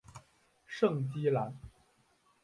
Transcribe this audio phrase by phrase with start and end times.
[0.65, 1.55] 圣基兰。